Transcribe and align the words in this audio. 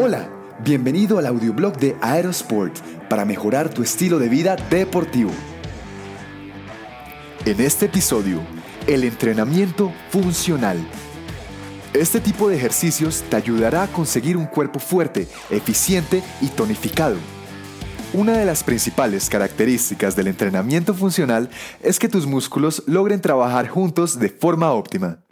Hola, 0.00 0.30
bienvenido 0.62 1.18
al 1.18 1.26
audioblog 1.26 1.76
de 1.76 1.96
Aerosport 2.00 2.72
para 3.08 3.24
mejorar 3.24 3.68
tu 3.68 3.82
estilo 3.82 4.20
de 4.20 4.28
vida 4.28 4.54
deportivo. 4.70 5.32
En 7.44 7.60
este 7.60 7.86
episodio, 7.86 8.40
el 8.86 9.02
entrenamiento 9.02 9.92
funcional. 10.10 10.78
Este 11.94 12.20
tipo 12.20 12.48
de 12.48 12.54
ejercicios 12.54 13.24
te 13.28 13.34
ayudará 13.34 13.82
a 13.82 13.88
conseguir 13.88 14.36
un 14.36 14.46
cuerpo 14.46 14.78
fuerte, 14.78 15.26
eficiente 15.50 16.22
y 16.40 16.46
tonificado. 16.46 17.16
Una 18.12 18.38
de 18.38 18.44
las 18.44 18.62
principales 18.62 19.28
características 19.28 20.14
del 20.14 20.28
entrenamiento 20.28 20.94
funcional 20.94 21.50
es 21.82 21.98
que 21.98 22.08
tus 22.08 22.24
músculos 22.24 22.84
logren 22.86 23.20
trabajar 23.20 23.66
juntos 23.66 24.20
de 24.20 24.28
forma 24.28 24.70
óptima. 24.70 25.24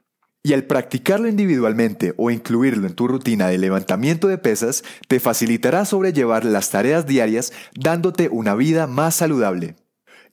Y 0.46 0.52
al 0.52 0.62
practicarlo 0.62 1.27
individualmente 1.27 2.14
o 2.16 2.30
incluirlo 2.30 2.86
en 2.86 2.95
tu 2.95 3.09
rutina 3.09 3.48
de 3.48 3.59
levantamiento 3.59 4.28
de 4.28 4.38
pesas, 4.38 4.84
te 5.09 5.19
facilitará 5.19 5.84
sobrellevar 5.84 6.45
las 6.45 6.70
tareas 6.70 7.05
diarias 7.05 7.52
dándote 7.74 8.28
una 8.30 8.55
vida 8.55 8.86
más 8.86 9.16
saludable. 9.16 9.74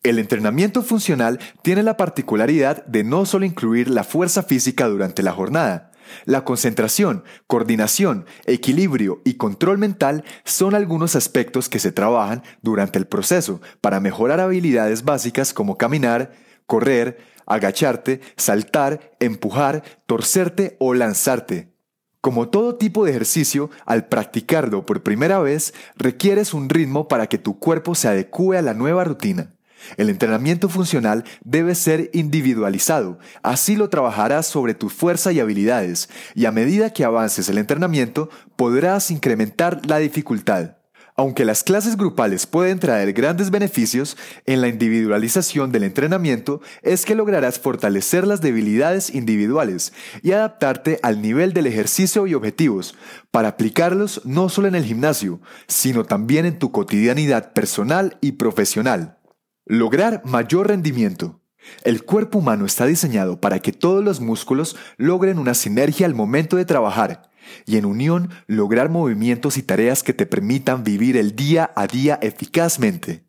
El 0.04 0.20
entrenamiento 0.20 0.84
funcional 0.84 1.40
tiene 1.64 1.82
la 1.82 1.98
particularidad 1.98 2.86
de 2.86 3.04
no 3.04 3.26
solo 3.26 3.44
incluir 3.44 3.90
la 3.90 4.04
fuerza 4.04 4.44
física 4.44 4.88
durante 4.88 5.24
la 5.24 5.32
jornada, 5.32 5.90
la 6.26 6.44
concentración, 6.44 7.24
coordinación, 7.48 8.28
equilibrio 8.46 9.20
y 9.26 9.34
control 9.38 9.80
mental 9.80 10.26
son 10.44 10.76
algunos 10.76 11.16
aspectos 11.16 11.70
que 11.70 11.80
se 11.80 11.92
trabajan 11.92 12.44
durante 12.62 13.00
el 13.00 13.08
proceso 13.08 13.62
para 13.82 14.00
mejorar 14.00 14.40
habilidades 14.40 15.06
básicas 15.06 15.54
como 15.54 15.80
caminar, 15.80 16.34
correr, 16.68 17.18
agacharte, 17.46 18.22
saltar, 18.38 19.12
empujar, 19.20 19.84
torcerte 20.06 20.76
o 20.80 20.94
lanzarte. 20.94 21.74
Como 22.22 22.48
todo 22.48 22.78
tipo 22.78 23.04
de 23.04 23.12
ejercicio, 23.12 23.70
al 23.86 24.08
practicarlo 24.08 24.86
por 24.86 25.04
primera 25.04 25.40
vez, 25.40 25.74
requieres 25.98 26.54
un 26.54 26.70
ritmo 26.70 27.10
para 27.10 27.28
que 27.28 27.38
tu 27.38 27.60
cuerpo 27.60 27.96
se 27.96 28.08
adecue 28.08 28.58
a 28.58 28.62
la 28.62 28.74
nueva 28.74 29.04
rutina. 29.04 29.54
El 29.98 30.10
entrenamiento 30.10 30.70
funcional 30.70 31.26
debe 31.44 31.76
ser 31.76 32.10
individualizado, 32.14 33.20
así 33.42 33.76
lo 33.76 33.90
trabajarás 33.90 34.48
sobre 34.48 34.74
tu 34.74 34.90
fuerza 34.90 35.34
y 35.34 35.42
habilidades, 35.42 36.10
y 36.34 36.46
a 36.46 36.52
medida 36.52 36.92
que 36.92 37.04
avances 37.04 37.50
el 37.50 37.58
entrenamiento 37.58 38.30
podrás 38.56 39.12
incrementar 39.12 39.86
la 39.86 39.98
dificultad. 39.98 40.78
Aunque 41.16 41.46
las 41.46 41.64
clases 41.64 41.96
grupales 41.96 42.48
pueden 42.48 42.80
traer 42.80 43.14
grandes 43.14 43.52
beneficios, 43.52 44.18
en 44.46 44.62
la 44.62 44.68
individualización 44.68 45.72
del 45.72 45.84
entrenamiento 45.84 46.60
es 46.82 47.06
que 47.06 47.14
lograrás 47.14 47.60
fortalecer 47.60 48.26
las 48.26 48.42
debilidades 48.42 49.14
individuales 49.14 49.94
y 50.24 50.32
adaptarte 50.32 51.00
al 51.04 51.22
nivel 51.22 51.54
del 51.54 51.68
ejercicio 51.68 52.26
y 52.26 52.34
objetivos 52.34 52.96
para 53.30 53.50
aplicarlos 53.50 54.22
no 54.26 54.50
solo 54.50 54.68
en 54.68 54.76
el 54.76 54.86
gimnasio, 54.86 55.40
sino 55.68 56.04
también 56.04 56.48
en 56.48 56.58
tu 56.58 56.72
cotidianidad 56.72 57.54
personal 57.54 58.18
y 58.20 58.34
profesional. 58.34 59.20
Lograr 59.66 60.22
mayor 60.26 60.70
rendimiento. 60.70 61.42
El 61.84 62.04
cuerpo 62.04 62.40
humano 62.40 62.66
está 62.66 62.88
diseñado 62.88 63.40
para 63.40 63.60
que 63.60 63.72
todos 63.72 64.04
los 64.04 64.20
músculos 64.20 64.76
logren 64.98 65.38
una 65.38 65.54
sinergia 65.54 66.08
al 66.08 66.16
momento 66.16 66.58
de 66.58 66.66
trabajar 66.66 67.33
y 67.66 67.78
en 67.78 67.86
unión 67.86 68.30
lograr 68.48 68.90
movimientos 68.90 69.58
y 69.58 69.64
tareas 69.64 70.04
que 70.04 70.14
te 70.14 70.26
permitan 70.26 70.84
vivir 70.84 71.18
el 71.18 71.36
día 71.36 71.72
a 71.76 71.88
día 71.88 72.20
eficazmente. 72.22 73.26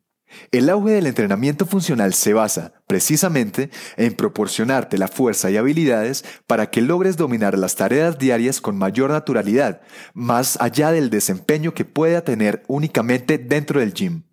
El 0.51 0.69
auge 0.69 0.93
del 0.93 1.07
entrenamiento 1.07 1.67
funcional 1.67 2.15
se 2.15 2.33
basa, 2.33 2.73
precisamente, 2.87 3.71
en 3.97 4.15
proporcionarte 4.15 4.99
la 4.99 5.09
fuerza 5.09 5.51
y 5.51 5.57
habilidades 5.57 6.25
para 6.47 6.71
que 6.71 6.83
logres 6.83 7.17
dominar 7.17 7.59
las 7.59 7.77
tareas 7.77 8.19
diarias 8.19 8.61
con 8.61 8.77
mayor 8.77 9.11
naturalidad, 9.11 9.81
más 10.13 10.61
allá 10.61 10.91
del 10.91 11.11
desempeño 11.11 11.75
que 11.75 11.85
pueda 11.85 12.23
tener 12.23 12.63
únicamente 12.67 13.39
dentro 13.39 13.81
del 13.81 13.95
gym. 13.95 14.25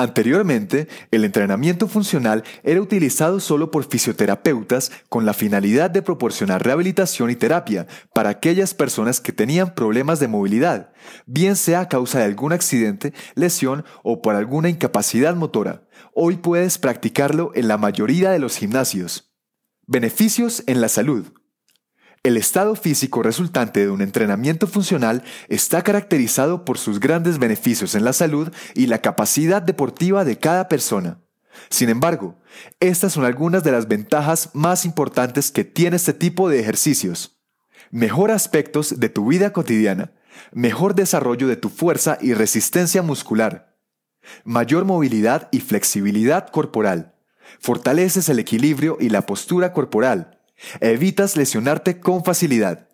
Anteriormente, 0.00 0.88
el 1.10 1.26
entrenamiento 1.26 1.86
funcional 1.86 2.42
era 2.62 2.80
utilizado 2.80 3.38
solo 3.38 3.70
por 3.70 3.84
fisioterapeutas 3.84 4.90
con 5.10 5.26
la 5.26 5.34
finalidad 5.34 5.90
de 5.90 6.00
proporcionar 6.00 6.64
rehabilitación 6.64 7.28
y 7.28 7.36
terapia 7.36 7.86
para 8.14 8.30
aquellas 8.30 8.72
personas 8.72 9.20
que 9.20 9.32
tenían 9.32 9.74
problemas 9.74 10.18
de 10.18 10.26
movilidad, 10.26 10.94
bien 11.26 11.54
sea 11.54 11.80
a 11.80 11.88
causa 11.88 12.18
de 12.18 12.24
algún 12.24 12.54
accidente, 12.54 13.12
lesión 13.34 13.84
o 14.02 14.22
por 14.22 14.36
alguna 14.36 14.70
incapacidad 14.70 15.34
motora. 15.34 15.86
Hoy 16.14 16.38
puedes 16.38 16.78
practicarlo 16.78 17.52
en 17.54 17.68
la 17.68 17.76
mayoría 17.76 18.30
de 18.30 18.38
los 18.38 18.56
gimnasios. 18.56 19.34
Beneficios 19.86 20.62
en 20.66 20.80
la 20.80 20.88
salud. 20.88 21.30
El 22.22 22.36
estado 22.36 22.74
físico 22.74 23.22
resultante 23.22 23.80
de 23.80 23.88
un 23.88 24.02
entrenamiento 24.02 24.66
funcional 24.66 25.22
está 25.48 25.80
caracterizado 25.80 26.66
por 26.66 26.76
sus 26.76 27.00
grandes 27.00 27.38
beneficios 27.38 27.94
en 27.94 28.04
la 28.04 28.12
salud 28.12 28.52
y 28.74 28.88
la 28.88 28.98
capacidad 28.98 29.62
deportiva 29.62 30.22
de 30.26 30.36
cada 30.36 30.68
persona. 30.68 31.22
Sin 31.70 31.88
embargo, 31.88 32.38
estas 32.78 33.14
son 33.14 33.24
algunas 33.24 33.64
de 33.64 33.72
las 33.72 33.88
ventajas 33.88 34.50
más 34.52 34.84
importantes 34.84 35.50
que 35.50 35.64
tiene 35.64 35.96
este 35.96 36.12
tipo 36.12 36.50
de 36.50 36.60
ejercicios. 36.60 37.40
Mejor 37.90 38.30
aspectos 38.30 39.00
de 39.00 39.08
tu 39.08 39.26
vida 39.28 39.54
cotidiana, 39.54 40.12
mejor 40.52 40.94
desarrollo 40.94 41.48
de 41.48 41.56
tu 41.56 41.70
fuerza 41.70 42.18
y 42.20 42.34
resistencia 42.34 43.00
muscular, 43.00 43.78
mayor 44.44 44.84
movilidad 44.84 45.48
y 45.52 45.60
flexibilidad 45.60 46.48
corporal, 46.50 47.14
fortaleces 47.60 48.28
el 48.28 48.40
equilibrio 48.40 48.98
y 49.00 49.08
la 49.08 49.22
postura 49.22 49.72
corporal, 49.72 50.39
Evitas 50.80 51.36
lesionarte 51.36 52.00
con 52.00 52.24
facilidad. 52.24 52.88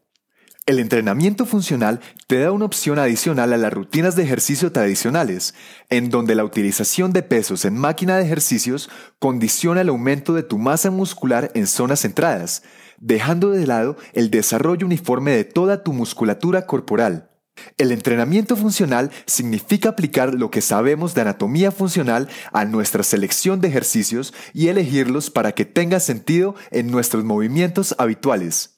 El 0.67 0.81
entrenamiento 0.81 1.47
funcional 1.47 2.01
te 2.27 2.41
da 2.41 2.51
una 2.51 2.65
opción 2.65 2.99
adicional 2.99 3.53
a 3.53 3.57
las 3.57 3.73
rutinas 3.73 4.17
de 4.17 4.25
ejercicio 4.25 4.73
tradicionales, 4.73 5.55
en 5.91 6.11
donde 6.11 6.35
la 6.35 6.43
utilización 6.43 7.13
de 7.13 7.23
pesos 7.23 7.65
en 7.65 7.79
máquina 7.79 8.17
de 8.17 8.25
ejercicios 8.25 8.91
condiciona 9.21 9.83
el 9.83 9.91
aumento 9.91 10.35
de 10.35 10.43
tu 10.43 10.59
masa 10.59 10.91
muscular 10.91 11.53
en 11.55 11.69
zonas 11.69 12.01
centradas, 12.01 12.65
dejando 12.99 13.51
de 13.51 13.65
lado 13.65 13.97
el 14.13 14.29
desarrollo 14.29 14.87
uniforme 14.87 15.31
de 15.31 15.45
toda 15.45 15.85
tu 15.85 15.93
musculatura 15.93 16.67
corporal. 16.67 17.31
El 17.79 17.93
entrenamiento 17.93 18.57
funcional 18.57 19.11
significa 19.27 19.91
aplicar 19.91 20.35
lo 20.35 20.51
que 20.51 20.61
sabemos 20.61 21.15
de 21.15 21.23
anatomía 21.23 21.71
funcional 21.71 22.29
a 22.53 22.65
nuestra 22.65 23.03
selección 23.03 23.61
de 23.61 23.69
ejercicios 23.69 24.35
y 24.53 24.69
elegirlos 24.69 25.31
para 25.31 25.53
que 25.53 25.65
tenga 25.65 26.01
sentido 26.01 26.55
en 26.71 26.91
nuestros 26.91 27.25
movimientos 27.25 27.95
habituales. 27.99 28.77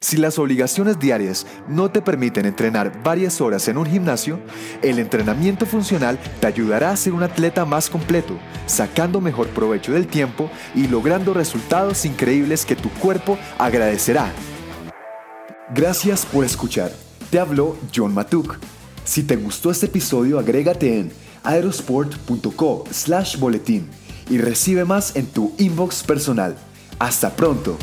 Si 0.00 0.16
las 0.16 0.38
obligaciones 0.38 1.00
diarias 1.00 1.44
no 1.68 1.90
te 1.90 2.00
permiten 2.00 2.46
entrenar 2.46 3.02
varias 3.02 3.40
horas 3.40 3.66
en 3.66 3.78
un 3.78 3.86
gimnasio, 3.86 4.38
el 4.80 5.00
entrenamiento 5.00 5.66
funcional 5.66 6.20
te 6.40 6.46
ayudará 6.46 6.92
a 6.92 6.96
ser 6.96 7.14
un 7.14 7.24
atleta 7.24 7.64
más 7.64 7.90
completo, 7.90 8.38
sacando 8.66 9.20
mejor 9.20 9.48
provecho 9.48 9.92
del 9.92 10.06
tiempo 10.06 10.50
y 10.76 10.86
logrando 10.86 11.34
resultados 11.34 12.04
increíbles 12.04 12.64
que 12.64 12.76
tu 12.76 12.90
cuerpo 12.90 13.38
agradecerá. 13.58 14.32
Gracias 15.74 16.24
por 16.24 16.44
escuchar. 16.44 17.07
Te 17.30 17.38
habló 17.38 17.76
John 17.94 18.14
Matuk. 18.14 18.56
Si 19.04 19.22
te 19.22 19.36
gustó 19.36 19.70
este 19.70 19.86
episodio, 19.86 20.38
agrégate 20.38 20.98
en 20.98 21.12
aerosport.co 21.42 22.84
slash 22.90 23.38
boletín 23.38 23.88
y 24.30 24.38
recibe 24.38 24.84
más 24.84 25.14
en 25.14 25.26
tu 25.26 25.52
inbox 25.58 26.02
personal. 26.02 26.56
Hasta 26.98 27.34
pronto. 27.36 27.76